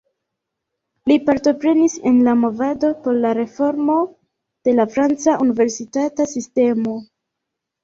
Li 1.09 1.17
partoprenis 1.27 1.97
en 2.11 2.17
la 2.29 2.33
movado 2.45 2.91
por 3.03 3.19
la 3.27 3.35
reformo 3.41 3.99
de 4.71 4.75
la 4.81 4.89
franca 4.97 5.39
universitata 5.47 6.31
sistemo. 6.35 6.99